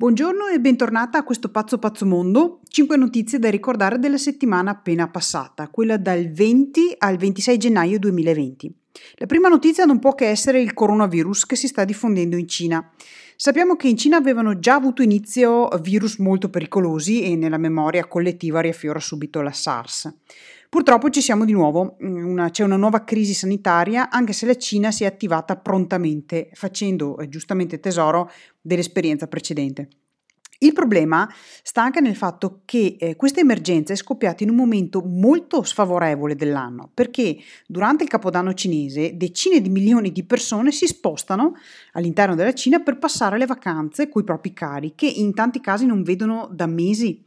Buongiorno 0.00 0.46
e 0.46 0.60
bentornata 0.60 1.18
a 1.18 1.24
questo 1.24 1.50
pazzo 1.50 1.76
pazzo 1.78 2.06
mondo. 2.06 2.60
5 2.68 2.96
notizie 2.96 3.40
da 3.40 3.50
ricordare 3.50 3.98
della 3.98 4.16
settimana 4.16 4.70
appena 4.70 5.08
passata, 5.08 5.66
quella 5.70 5.96
dal 5.96 6.30
20 6.30 6.94
al 6.98 7.16
26 7.16 7.56
gennaio 7.58 7.98
2020. 7.98 8.72
La 9.16 9.26
prima 9.26 9.48
notizia 9.48 9.84
non 9.86 9.98
può 9.98 10.14
che 10.14 10.26
essere 10.26 10.60
il 10.60 10.72
coronavirus 10.72 11.46
che 11.46 11.56
si 11.56 11.66
sta 11.66 11.84
diffondendo 11.84 12.36
in 12.36 12.46
Cina. 12.46 12.92
Sappiamo 13.34 13.74
che 13.74 13.88
in 13.88 13.96
Cina 13.96 14.16
avevano 14.16 14.60
già 14.60 14.74
avuto 14.74 15.02
inizio 15.02 15.68
virus 15.80 16.18
molto 16.18 16.48
pericolosi 16.48 17.24
e 17.24 17.34
nella 17.34 17.58
memoria 17.58 18.06
collettiva 18.06 18.60
riaffiora 18.60 19.00
subito 19.00 19.40
la 19.40 19.52
SARS. 19.52 20.14
Purtroppo 20.68 21.08
ci 21.08 21.22
siamo 21.22 21.46
di 21.46 21.52
nuovo, 21.52 21.96
mm, 22.02 22.26
una, 22.26 22.50
c'è 22.50 22.62
una 22.62 22.76
nuova 22.76 23.02
crisi 23.02 23.32
sanitaria, 23.32 24.10
anche 24.10 24.34
se 24.34 24.44
la 24.44 24.54
Cina 24.54 24.90
si 24.90 25.04
è 25.04 25.06
attivata 25.06 25.56
prontamente, 25.56 26.50
facendo 26.52 27.16
eh, 27.18 27.28
giustamente 27.30 27.80
tesoro 27.80 28.30
dell'esperienza 28.60 29.26
precedente. 29.28 29.88
Il 30.60 30.72
problema 30.72 31.26
sta 31.62 31.82
anche 31.82 32.00
nel 32.00 32.16
fatto 32.16 32.62
che 32.64 32.96
eh, 32.98 33.16
questa 33.16 33.40
emergenza 33.40 33.92
è 33.92 33.96
scoppiata 33.96 34.42
in 34.42 34.50
un 34.50 34.56
momento 34.56 35.00
molto 35.00 35.62
sfavorevole 35.62 36.34
dell'anno, 36.34 36.90
perché 36.92 37.38
durante 37.66 38.02
il 38.02 38.10
Capodanno 38.10 38.52
cinese 38.52 39.16
decine 39.16 39.62
di 39.62 39.70
milioni 39.70 40.12
di 40.12 40.24
persone 40.24 40.70
si 40.72 40.86
spostano 40.86 41.54
all'interno 41.92 42.34
della 42.34 42.52
Cina 42.52 42.80
per 42.80 42.98
passare 42.98 43.38
le 43.38 43.46
vacanze 43.46 44.08
con 44.10 44.20
i 44.20 44.24
propri 44.24 44.52
cari, 44.52 44.92
che 44.94 45.06
in 45.06 45.32
tanti 45.32 45.60
casi 45.60 45.86
non 45.86 46.02
vedono 46.02 46.50
da 46.52 46.66
mesi 46.66 47.24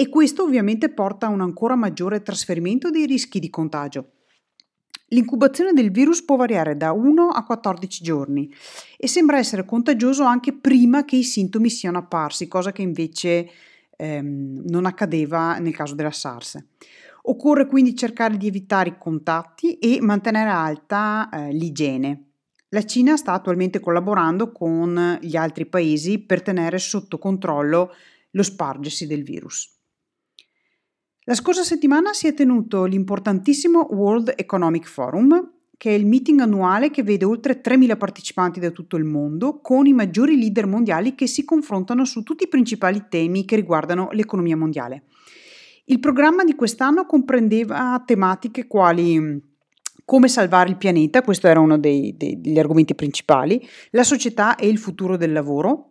e 0.00 0.08
questo 0.08 0.44
ovviamente 0.44 0.90
porta 0.90 1.26
a 1.26 1.30
un 1.30 1.40
ancora 1.40 1.74
maggiore 1.74 2.22
trasferimento 2.22 2.88
dei 2.88 3.04
rischi 3.04 3.40
di 3.40 3.50
contagio. 3.50 4.12
L'incubazione 5.08 5.72
del 5.72 5.90
virus 5.90 6.22
può 6.22 6.36
variare 6.36 6.76
da 6.76 6.92
1 6.92 7.30
a 7.30 7.42
14 7.42 8.04
giorni 8.04 8.48
e 8.96 9.08
sembra 9.08 9.38
essere 9.38 9.64
contagioso 9.64 10.22
anche 10.22 10.52
prima 10.52 11.04
che 11.04 11.16
i 11.16 11.24
sintomi 11.24 11.68
siano 11.68 11.98
apparsi, 11.98 12.46
cosa 12.46 12.70
che 12.70 12.82
invece 12.82 13.50
ehm, 13.96 14.62
non 14.66 14.86
accadeva 14.86 15.58
nel 15.58 15.74
caso 15.74 15.96
della 15.96 16.12
SARS. 16.12 16.64
Occorre 17.22 17.66
quindi 17.66 17.96
cercare 17.96 18.36
di 18.36 18.46
evitare 18.46 18.90
i 18.90 18.98
contatti 19.00 19.78
e 19.78 19.98
mantenere 20.00 20.50
alta 20.50 21.28
eh, 21.28 21.52
l'igiene. 21.52 22.26
La 22.68 22.84
Cina 22.84 23.16
sta 23.16 23.32
attualmente 23.32 23.80
collaborando 23.80 24.52
con 24.52 25.18
gli 25.20 25.34
altri 25.34 25.66
paesi 25.66 26.20
per 26.20 26.40
tenere 26.40 26.78
sotto 26.78 27.18
controllo 27.18 27.92
lo 28.30 28.42
spargersi 28.44 29.08
del 29.08 29.24
virus. 29.24 29.76
La 31.28 31.34
scorsa 31.34 31.62
settimana 31.62 32.14
si 32.14 32.26
è 32.26 32.32
tenuto 32.32 32.86
l'importantissimo 32.86 33.88
World 33.90 34.32
Economic 34.34 34.88
Forum, 34.88 35.50
che 35.76 35.90
è 35.90 35.92
il 35.92 36.06
meeting 36.06 36.40
annuale 36.40 36.90
che 36.90 37.02
vede 37.02 37.26
oltre 37.26 37.60
3.000 37.60 37.98
partecipanti 37.98 38.60
da 38.60 38.70
tutto 38.70 38.96
il 38.96 39.04
mondo, 39.04 39.60
con 39.60 39.86
i 39.86 39.92
maggiori 39.92 40.38
leader 40.38 40.66
mondiali 40.66 41.14
che 41.14 41.26
si 41.26 41.44
confrontano 41.44 42.06
su 42.06 42.22
tutti 42.22 42.44
i 42.44 42.48
principali 42.48 43.08
temi 43.10 43.44
che 43.44 43.56
riguardano 43.56 44.08
l'economia 44.12 44.56
mondiale. 44.56 45.02
Il 45.84 46.00
programma 46.00 46.44
di 46.44 46.54
quest'anno 46.54 47.04
comprendeva 47.04 48.02
tematiche 48.06 48.66
quali 48.66 49.20
mm, 49.20 49.36
come 50.06 50.28
salvare 50.28 50.70
il 50.70 50.78
pianeta, 50.78 51.20
questo 51.20 51.46
era 51.46 51.60
uno 51.60 51.76
dei, 51.76 52.16
dei, 52.16 52.40
degli 52.40 52.58
argomenti 52.58 52.94
principali, 52.94 53.62
la 53.90 54.02
società 54.02 54.56
e 54.56 54.66
il 54.66 54.78
futuro 54.78 55.18
del 55.18 55.32
lavoro, 55.32 55.88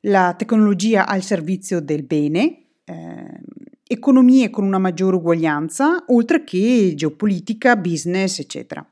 la 0.00 0.34
tecnologia 0.36 1.06
al 1.06 1.22
servizio 1.22 1.80
del 1.80 2.02
bene, 2.02 2.64
eh, 2.84 3.40
economie 3.86 4.50
con 4.50 4.64
una 4.64 4.78
maggiore 4.78 5.16
uguaglianza, 5.16 6.04
oltre 6.08 6.44
che 6.44 6.92
geopolitica, 6.94 7.76
business, 7.76 8.38
eccetera. 8.38 8.86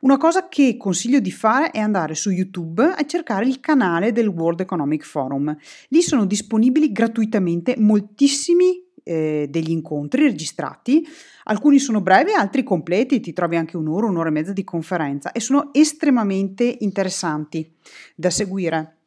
Una 0.00 0.16
cosa 0.16 0.48
che 0.48 0.76
consiglio 0.76 1.18
di 1.18 1.32
fare 1.32 1.72
è 1.72 1.80
andare 1.80 2.14
su 2.14 2.30
YouTube 2.30 2.94
e 2.96 3.06
cercare 3.06 3.46
il 3.46 3.58
canale 3.58 4.12
del 4.12 4.28
World 4.28 4.60
Economic 4.60 5.04
Forum. 5.04 5.56
Lì 5.88 6.02
sono 6.02 6.24
disponibili 6.24 6.92
gratuitamente 6.92 7.74
moltissimi 7.76 8.86
eh, 9.02 9.46
degli 9.50 9.70
incontri 9.70 10.22
registrati, 10.22 11.04
alcuni 11.44 11.78
sono 11.78 12.00
brevi, 12.00 12.32
altri 12.32 12.62
completi, 12.62 13.20
ti 13.20 13.32
trovi 13.32 13.56
anche 13.56 13.76
un'ora, 13.76 14.06
un'ora 14.06 14.28
e 14.28 14.32
mezza 14.32 14.52
di 14.52 14.64
conferenza 14.64 15.32
e 15.32 15.40
sono 15.40 15.70
estremamente 15.72 16.76
interessanti 16.80 17.68
da 18.14 18.30
seguire 18.30 18.97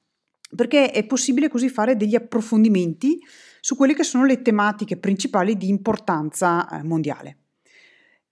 perché 0.55 0.91
è 0.91 1.05
possibile 1.05 1.49
così 1.49 1.69
fare 1.69 1.95
degli 1.95 2.15
approfondimenti 2.15 3.19
su 3.59 3.75
quelle 3.75 3.93
che 3.93 4.03
sono 4.03 4.25
le 4.25 4.41
tematiche 4.41 4.97
principali 4.97 5.55
di 5.55 5.69
importanza 5.69 6.67
eh, 6.67 6.83
mondiale. 6.83 7.37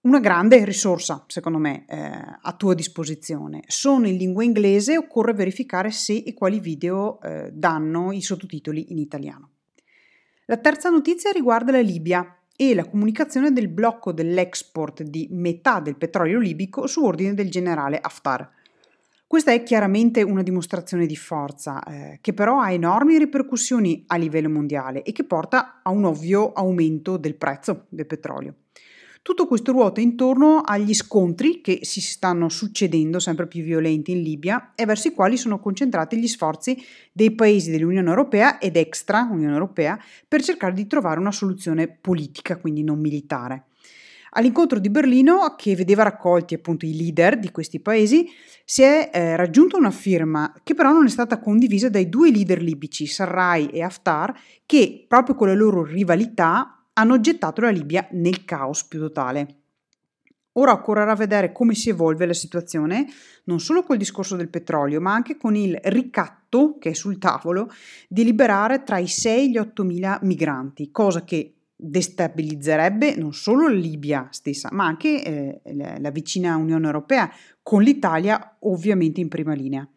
Una 0.02 0.18
grande 0.18 0.64
risorsa, 0.64 1.24
secondo 1.26 1.58
me, 1.58 1.84
eh, 1.86 1.98
a 2.40 2.52
tua 2.56 2.72
disposizione. 2.72 3.62
Sono 3.66 4.08
in 4.08 4.16
lingua 4.16 4.42
inglese, 4.42 4.96
occorre 4.96 5.34
verificare 5.34 5.90
se 5.90 6.22
e 6.24 6.32
quali 6.32 6.58
video 6.58 7.20
eh, 7.20 7.50
danno 7.52 8.10
i 8.10 8.22
sottotitoli 8.22 8.92
in 8.92 8.98
italiano. 8.98 9.50
La 10.46 10.56
terza 10.56 10.88
notizia 10.88 11.30
riguarda 11.32 11.70
la 11.70 11.80
Libia 11.80 12.40
e 12.56 12.74
la 12.74 12.88
comunicazione 12.88 13.52
del 13.52 13.68
blocco 13.68 14.12
dell'export 14.12 15.02
di 15.02 15.28
metà 15.30 15.80
del 15.80 15.96
petrolio 15.96 16.38
libico 16.38 16.86
su 16.86 17.04
ordine 17.04 17.34
del 17.34 17.50
generale 17.50 17.98
Haftar. 18.00 18.50
Questa 19.30 19.52
è 19.52 19.62
chiaramente 19.62 20.22
una 20.22 20.42
dimostrazione 20.42 21.06
di 21.06 21.14
forza, 21.14 21.80
eh, 21.84 22.18
che 22.20 22.32
però 22.32 22.58
ha 22.58 22.72
enormi 22.72 23.16
ripercussioni 23.16 24.02
a 24.08 24.16
livello 24.16 24.50
mondiale 24.50 25.04
e 25.04 25.12
che 25.12 25.22
porta 25.22 25.82
a 25.84 25.90
un 25.90 26.02
ovvio 26.02 26.52
aumento 26.52 27.16
del 27.16 27.36
prezzo 27.36 27.86
del 27.90 28.06
petrolio. 28.06 28.56
Tutto 29.22 29.46
questo 29.46 29.70
ruota 29.70 30.00
intorno 30.00 30.62
agli 30.64 30.92
scontri 30.94 31.60
che 31.60 31.78
si 31.82 32.00
stanno 32.00 32.48
succedendo 32.48 33.20
sempre 33.20 33.46
più 33.46 33.62
violenti 33.62 34.10
in 34.10 34.22
Libia 34.22 34.72
e 34.74 34.84
verso 34.84 35.06
i 35.06 35.12
quali 35.12 35.36
sono 35.36 35.60
concentrati 35.60 36.18
gli 36.18 36.26
sforzi 36.26 36.76
dei 37.12 37.30
paesi 37.30 37.70
dell'Unione 37.70 38.08
Europea 38.08 38.58
ed 38.58 38.76
extra 38.76 39.28
Unione 39.30 39.52
Europea 39.52 39.96
per 40.26 40.42
cercare 40.42 40.72
di 40.72 40.88
trovare 40.88 41.20
una 41.20 41.30
soluzione 41.30 41.86
politica, 41.86 42.56
quindi 42.56 42.82
non 42.82 42.98
militare. 42.98 43.66
All'incontro 44.30 44.78
di 44.78 44.90
Berlino, 44.90 45.54
che 45.56 45.74
vedeva 45.74 46.04
raccolti 46.04 46.54
appunto 46.54 46.86
i 46.86 46.96
leader 46.96 47.38
di 47.38 47.50
questi 47.50 47.80
paesi, 47.80 48.28
si 48.64 48.82
è 48.82 49.10
eh, 49.12 49.36
raggiunta 49.36 49.76
una 49.76 49.90
firma 49.90 50.54
che 50.62 50.74
però 50.74 50.92
non 50.92 51.06
è 51.06 51.08
stata 51.08 51.40
condivisa 51.40 51.88
dai 51.88 52.08
due 52.08 52.30
leader 52.30 52.62
libici, 52.62 53.06
Sarraj 53.06 53.70
e 53.72 53.82
Haftar, 53.82 54.32
che 54.64 55.04
proprio 55.08 55.34
con 55.34 55.48
la 55.48 55.54
loro 55.54 55.82
rivalità 55.82 56.84
hanno 56.92 57.18
gettato 57.18 57.60
la 57.62 57.70
Libia 57.70 58.06
nel 58.12 58.44
caos 58.44 58.84
più 58.84 59.00
totale. 59.00 59.56
Ora 60.54 60.72
occorrerà 60.72 61.14
vedere 61.14 61.52
come 61.52 61.74
si 61.74 61.90
evolve 61.90 62.26
la 62.26 62.34
situazione, 62.34 63.06
non 63.44 63.60
solo 63.60 63.82
col 63.82 63.96
discorso 63.96 64.36
del 64.36 64.48
petrolio, 64.48 65.00
ma 65.00 65.12
anche 65.12 65.36
con 65.36 65.54
il 65.54 65.78
ricatto 65.84 66.76
che 66.78 66.90
è 66.90 66.92
sul 66.92 67.18
tavolo 67.18 67.70
di 68.08 68.24
liberare 68.24 68.82
tra 68.82 68.98
i 68.98 69.06
6 69.06 69.38
e 69.38 69.50
gli 69.50 69.58
8 69.58 69.84
mila 69.84 70.18
migranti, 70.22 70.90
cosa 70.90 71.22
che 71.24 71.59
destabilizzerebbe 71.80 73.16
non 73.16 73.32
solo 73.32 73.68
la 73.68 73.74
Libia 73.74 74.28
stessa, 74.30 74.68
ma 74.72 74.84
anche 74.84 75.24
eh, 75.24 75.60
la, 75.74 75.96
la 75.98 76.10
vicina 76.10 76.56
Unione 76.56 76.86
Europea, 76.86 77.30
con 77.62 77.82
l'Italia 77.82 78.56
ovviamente 78.60 79.20
in 79.20 79.28
prima 79.28 79.54
linea. 79.54 79.88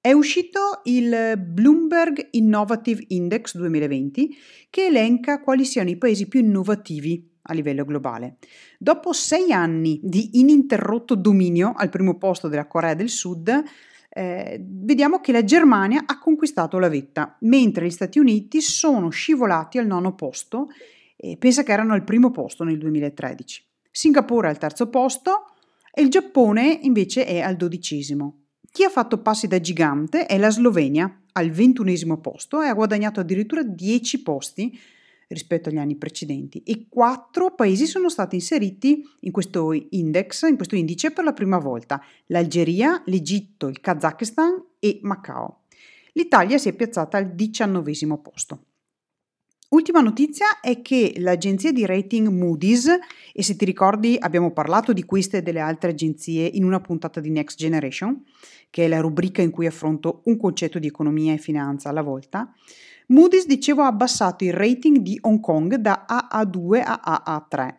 È 0.00 0.12
uscito 0.12 0.80
il 0.84 1.34
Bloomberg 1.38 2.28
Innovative 2.30 3.04
Index 3.08 3.56
2020 3.56 4.36
che 4.70 4.86
elenca 4.86 5.40
quali 5.40 5.64
siano 5.64 5.90
i 5.90 5.98
paesi 5.98 6.28
più 6.28 6.40
innovativi 6.40 7.36
a 7.42 7.52
livello 7.52 7.84
globale. 7.84 8.36
Dopo 8.78 9.12
sei 9.12 9.52
anni 9.52 10.00
di 10.02 10.38
ininterrotto 10.38 11.14
dominio 11.14 11.72
al 11.76 11.88
primo 11.88 12.16
posto 12.16 12.48
della 12.48 12.66
Corea 12.66 12.94
del 12.94 13.08
Sud, 13.08 13.62
eh, 14.18 14.60
vediamo 14.60 15.20
che 15.20 15.30
la 15.30 15.44
Germania 15.44 16.02
ha 16.04 16.18
conquistato 16.18 16.80
la 16.80 16.88
vetta, 16.88 17.36
mentre 17.42 17.86
gli 17.86 17.90
Stati 17.90 18.18
Uniti 18.18 18.60
sono 18.60 19.10
scivolati 19.10 19.78
al 19.78 19.86
nono 19.86 20.16
posto 20.16 20.70
e 21.16 21.36
pensa 21.36 21.62
che 21.62 21.70
erano 21.70 21.92
al 21.94 22.02
primo 22.02 22.32
posto 22.32 22.64
nel 22.64 22.78
2013. 22.78 23.64
Singapore 23.92 24.48
al 24.48 24.58
terzo 24.58 24.88
posto 24.88 25.52
e 25.92 26.02
il 26.02 26.08
Giappone 26.08 26.80
invece 26.82 27.26
è 27.26 27.38
al 27.38 27.54
dodicesimo. 27.54 28.46
Chi 28.72 28.82
ha 28.82 28.88
fatto 28.88 29.22
passi 29.22 29.46
da 29.46 29.60
gigante 29.60 30.26
è 30.26 30.36
la 30.36 30.50
Slovenia 30.50 31.22
al 31.34 31.50
ventunesimo 31.50 32.18
posto 32.18 32.60
e 32.60 32.66
ha 32.66 32.74
guadagnato 32.74 33.20
addirittura 33.20 33.62
10 33.62 34.22
posti 34.22 34.76
rispetto 35.28 35.68
agli 35.68 35.76
anni 35.76 35.96
precedenti 35.96 36.62
e 36.64 36.86
quattro 36.88 37.54
paesi 37.54 37.86
sono 37.86 38.08
stati 38.08 38.36
inseriti 38.36 39.02
in 39.20 39.30
questo 39.30 39.72
index, 39.72 40.48
in 40.48 40.56
questo 40.56 40.74
indice 40.74 41.10
per 41.10 41.24
la 41.24 41.32
prima 41.32 41.58
volta, 41.58 42.02
l'Algeria, 42.26 43.02
l'Egitto, 43.06 43.68
il 43.68 43.80
Kazakistan 43.80 44.62
e 44.78 44.98
Macao. 45.02 45.62
L'Italia 46.12 46.58
si 46.58 46.68
è 46.68 46.72
piazzata 46.72 47.16
al 47.18 47.34
diciannovesimo 47.34 48.18
posto. 48.18 48.64
Ultima 49.70 50.00
notizia 50.00 50.60
è 50.62 50.80
che 50.80 51.12
l'agenzia 51.18 51.72
di 51.72 51.84
rating 51.84 52.28
Moody's, 52.28 52.88
e 53.34 53.42
se 53.42 53.54
ti 53.54 53.66
ricordi 53.66 54.16
abbiamo 54.18 54.50
parlato 54.50 54.94
di 54.94 55.04
queste 55.04 55.38
e 55.38 55.42
delle 55.42 55.60
altre 55.60 55.90
agenzie 55.90 56.46
in 56.46 56.64
una 56.64 56.80
puntata 56.80 57.20
di 57.20 57.28
Next 57.28 57.58
Generation, 57.58 58.24
che 58.70 58.86
è 58.86 58.88
la 58.88 59.00
rubrica 59.00 59.42
in 59.42 59.50
cui 59.50 59.66
affronto 59.66 60.22
un 60.24 60.38
concetto 60.38 60.78
di 60.78 60.86
economia 60.86 61.34
e 61.34 61.38
finanza 61.38 61.90
alla 61.90 62.00
volta, 62.00 62.50
Moody's, 63.08 63.44
dicevo, 63.44 63.82
ha 63.82 63.88
abbassato 63.88 64.44
il 64.44 64.54
rating 64.54 64.98
di 64.98 65.18
Hong 65.20 65.40
Kong 65.40 65.74
da 65.74 66.06
AA2 66.08 66.82
a 66.82 67.22
AA3. 67.26 67.74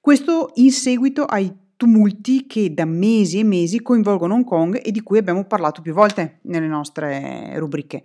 Questo 0.00 0.50
in 0.54 0.72
seguito 0.72 1.24
ai 1.24 1.52
tumulti 1.76 2.48
che 2.48 2.74
da 2.74 2.84
mesi 2.84 3.38
e 3.38 3.44
mesi 3.44 3.80
coinvolgono 3.80 4.34
Hong 4.34 4.44
Kong 4.44 4.80
e 4.84 4.90
di 4.90 5.02
cui 5.02 5.18
abbiamo 5.18 5.44
parlato 5.44 5.82
più 5.82 5.92
volte 5.92 6.40
nelle 6.42 6.66
nostre 6.66 7.56
rubriche. 7.58 8.02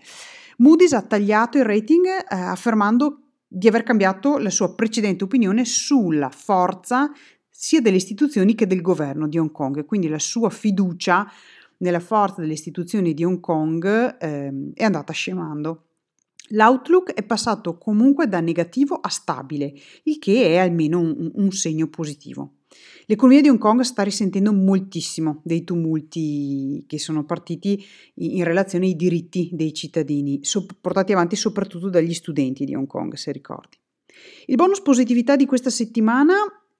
Moody's 0.57 0.93
ha 0.93 1.01
tagliato 1.01 1.57
il 1.57 1.65
rating 1.65 2.05
eh, 2.05 2.25
affermando 2.29 3.22
di 3.55 3.67
aver 3.67 3.83
cambiato 3.83 4.39
la 4.39 4.49
sua 4.49 4.73
precedente 4.73 5.23
opinione 5.23 5.63
sulla 5.63 6.29
forza 6.29 7.11
sia 7.47 7.81
delle 7.81 7.97
istituzioni 7.97 8.55
che 8.55 8.65
del 8.65 8.81
governo 8.81 9.27
di 9.27 9.37
Hong 9.37 9.51
Kong, 9.51 9.85
quindi 9.85 10.07
la 10.07 10.17
sua 10.17 10.49
fiducia 10.49 11.31
nella 11.77 11.99
forza 11.99 12.41
delle 12.41 12.53
istituzioni 12.53 13.13
di 13.13 13.23
Hong 13.23 13.39
Kong 13.39 14.17
eh, 14.19 14.71
è 14.73 14.83
andata 14.83 15.13
scemando. 15.13 15.85
L'outlook 16.49 17.13
è 17.13 17.23
passato 17.23 17.77
comunque 17.77 18.27
da 18.27 18.39
negativo 18.39 18.95
a 18.95 19.09
stabile, 19.09 19.71
il 20.03 20.17
che 20.17 20.47
è 20.47 20.57
almeno 20.57 20.99
un, 20.99 21.31
un 21.35 21.51
segno 21.51 21.87
positivo. 21.87 22.62
L'economia 23.05 23.41
di 23.41 23.49
Hong 23.49 23.59
Kong 23.59 23.81
sta 23.81 24.03
risentendo 24.03 24.53
moltissimo 24.53 25.41
dei 25.43 25.63
tumulti 25.63 26.83
che 26.87 26.99
sono 26.99 27.25
partiti 27.25 27.83
in 28.15 28.43
relazione 28.43 28.85
ai 28.85 28.95
diritti 28.95 29.49
dei 29.51 29.73
cittadini, 29.73 30.41
portati 30.79 31.11
avanti 31.11 31.35
soprattutto 31.35 31.89
dagli 31.89 32.13
studenti 32.13 32.65
di 32.65 32.75
Hong 32.75 32.87
Kong, 32.87 33.13
se 33.15 33.31
ricordi. 33.31 33.77
Il 34.45 34.55
bonus 34.55 34.81
positività 34.81 35.35
di 35.35 35.45
questa 35.45 35.69
settimana 35.69 36.35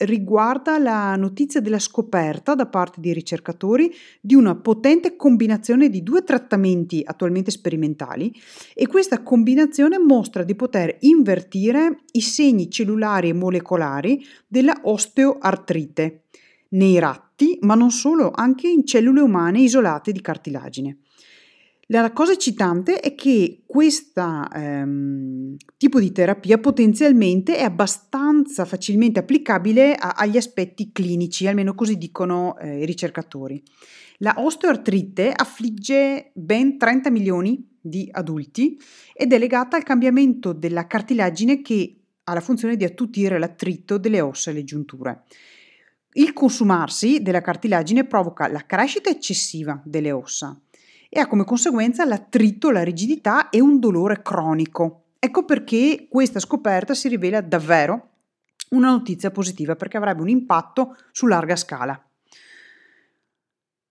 riguarda 0.06 0.78
la 0.78 1.16
notizia 1.16 1.60
della 1.60 1.80
scoperta 1.80 2.56
da 2.56 2.68
parte 2.68 3.00
di 3.02 3.14
ricercatori 3.14 3.94
di 4.22 4.36
una 4.36 4.56
potente 4.56 5.16
combinazione 5.16 5.90
di 5.90 6.04
due 6.04 6.24
trattamenti 6.24 7.02
attualmente 7.06 7.52
sperimentali 7.52 8.34
e 8.74 8.88
questa 8.88 9.22
combinazione 9.22 10.00
mostra 10.00 10.44
di 10.44 10.56
poter 10.56 10.98
invertire 11.02 12.04
i 12.12 12.22
segni 12.22 12.70
cellulari 12.70 13.30
e 13.30 13.34
molecolari 13.34 14.24
della 14.48 14.80
osteoartrite 14.84 16.24
nei 16.70 16.98
ratti, 17.00 17.58
ma 17.62 17.76
non 17.76 17.92
solo, 17.92 18.32
anche 18.34 18.68
in 18.68 18.86
cellule 18.86 19.22
umane 19.22 19.62
isolate 19.62 20.12
di 20.12 20.22
cartilagine. 20.22 20.98
La 22.02 22.12
cosa 22.12 22.32
eccitante 22.32 23.00
è 23.00 23.14
che 23.14 23.62
questo 23.68 24.48
ehm, 24.52 25.56
tipo 25.78 26.00
di 26.00 26.12
terapia 26.12 26.58
potenzialmente 26.58 27.56
è 27.56 27.62
abbastanza 27.62 28.66
facilmente 28.66 29.20
applicabile 29.20 29.94
a, 29.94 30.14
agli 30.18 30.38
aspetti 30.38 30.92
clinici, 30.92 31.46
almeno 31.46 31.76
così 31.76 32.00
dicono 32.00 32.58
eh, 32.58 32.80
i 32.80 32.86
ricercatori. 32.88 33.62
La 34.18 34.34
osteoartrite 34.40 35.32
affligge 35.36 36.32
ben 36.34 36.80
30 36.80 37.12
milioni 37.12 37.78
di 37.80 38.10
adulti 38.12 38.76
ed 39.14 39.32
è 39.32 39.38
legata 39.38 39.78
al 39.78 39.84
cambiamento 39.84 40.52
della 40.52 40.88
cartilagine 40.88 41.62
che 41.62 42.00
ha 42.24 42.34
la 42.34 42.42
funzione 42.42 42.76
di 42.76 42.86
attutire 42.86 43.38
l'attrito 43.38 44.00
delle 44.00 44.20
ossa 44.20 44.50
e 44.50 44.56
le 44.56 44.64
giunture. 44.64 45.26
Il 46.14 46.34
consumarsi 46.34 47.22
della 47.22 47.42
cartilagine 47.42 48.06
provoca 48.06 48.48
la 48.48 48.66
crescita 48.66 49.12
eccessiva 49.12 49.80
delle 49.86 50.12
ossa, 50.12 50.60
e 51.16 51.20
ha 51.20 51.28
come 51.28 51.44
conseguenza 51.44 52.06
l'attrito, 52.06 52.72
la 52.72 52.84
rigidità 52.84 53.52
e 53.52 53.62
un 53.62 53.80
dolore 53.80 54.24
cronico. 54.24 55.04
Ecco 55.20 55.46
perché 55.46 56.08
questa 56.10 56.40
scoperta 56.40 56.96
si 56.96 57.08
rivela 57.08 57.40
davvero 57.40 58.10
una 58.70 58.90
notizia 58.90 59.30
positiva 59.30 59.76
perché 59.76 59.98
avrebbe 59.98 60.24
un 60.24 60.30
impatto 60.30 60.96
su 61.12 61.28
larga 61.28 61.56
scala. 61.56 62.04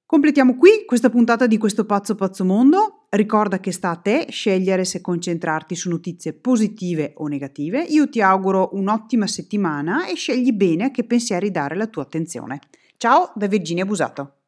Completiamo 0.05 0.57
qui 0.57 0.85
questa 0.85 1.11
puntata 1.11 1.47
di 1.47 1.59
questo 1.59 1.87
pazzo 1.87 2.17
pazzo 2.17 2.45
mondo. 2.45 3.07
Ricorda 3.11 3.61
che 3.61 3.71
sta 3.71 3.91
a 3.91 3.97
te 3.97 4.27
scegliere 4.29 4.85
se 4.85 5.01
concentrarti 5.01 5.77
su 5.77 5.91
notizie 5.91 6.33
positive 6.33 7.13
o 7.19 7.29
negative. 7.29 7.83
Io 7.83 8.09
ti 8.09 8.21
auguro 8.21 8.71
un'ottima 8.73 9.29
settimana 9.29 10.07
e 10.07 10.17
scegli 10.17 10.51
bene 10.51 10.87
a 10.87 10.91
che 10.91 11.05
pensieri 11.05 11.53
dare 11.53 11.77
la 11.77 11.87
tua 11.87 12.03
attenzione. 12.03 12.59
Ciao 12.97 13.31
da 13.37 13.47
Virginia 13.47 13.87
Busato. 13.87 14.42